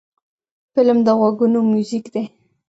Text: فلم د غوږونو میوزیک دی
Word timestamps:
فلم 0.75 0.97
د 1.05 1.07
غوږونو 1.19 1.59
میوزیک 1.71 2.05
دی 2.13 2.23